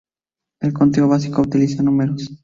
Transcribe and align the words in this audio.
El 0.61 0.73
conteo 0.73 1.07
básico 1.07 1.43
utiliza 1.43 1.83
números. 1.83 2.27